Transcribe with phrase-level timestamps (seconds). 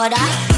[0.00, 0.49] what I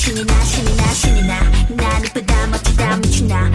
[0.00, 3.50] 신이 나 신이 나 신이 나난 이쁘다 멋지다 미친나.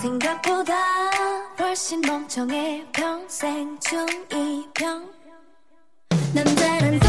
[0.00, 0.74] 생각보다
[1.58, 2.86] 훨씬 멍청해.
[2.92, 5.10] 평생 중이병
[6.34, 7.00] 남자란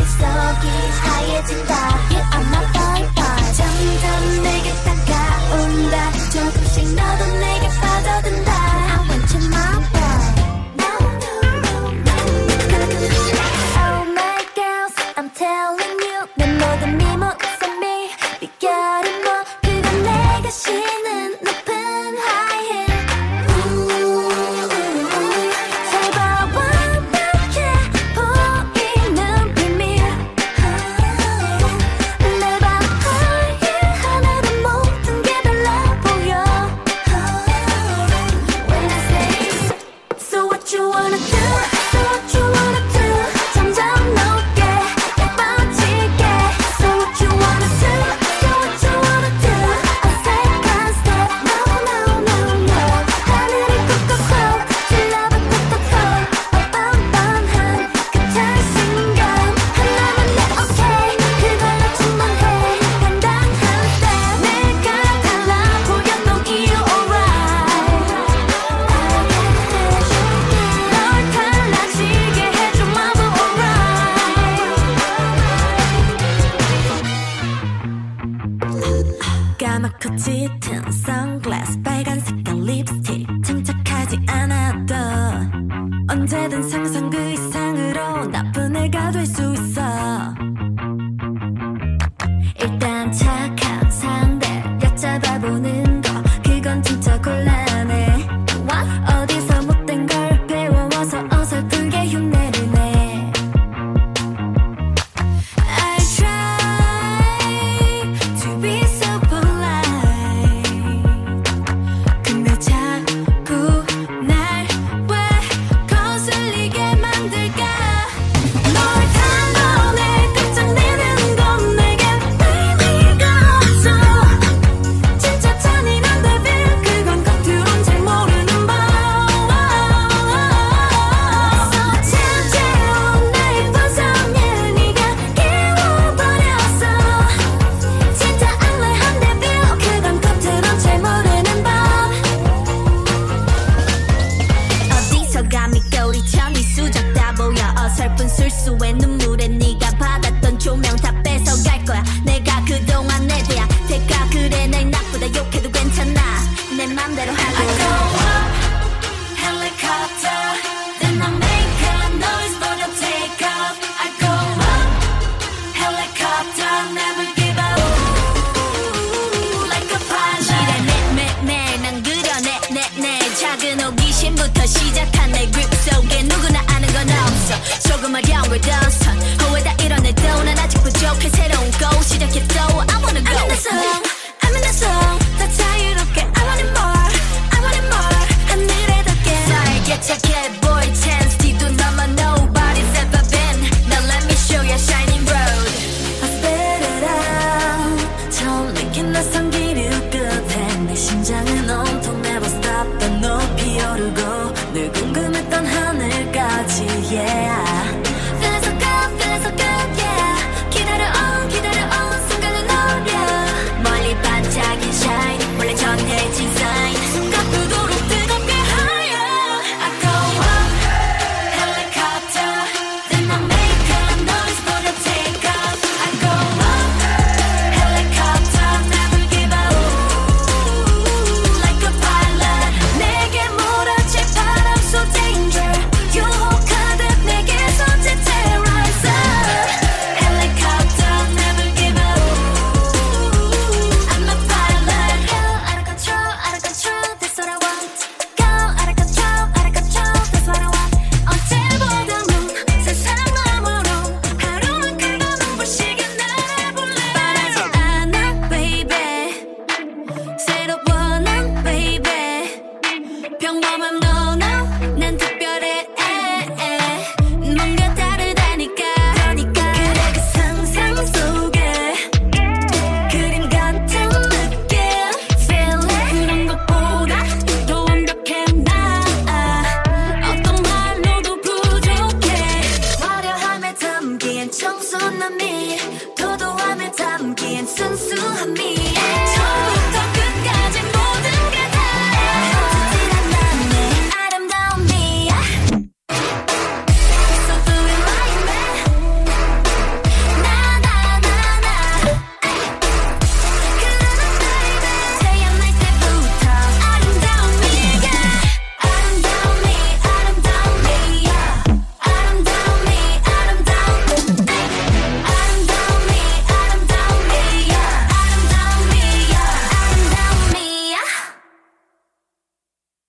[0.00, 0.66] 릿속이
[1.00, 1.72] 하얘진다
[2.08, 9.99] You are my butterfly 점점 내게 다가온다 조금씩 너도 내게 빠져든다 I want you my